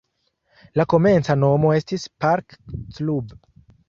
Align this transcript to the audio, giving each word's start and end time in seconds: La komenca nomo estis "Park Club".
La 0.79 0.85
komenca 0.93 1.35
nomo 1.41 1.73
estis 1.79 2.05
"Park 2.25 2.57
Club". 2.97 3.37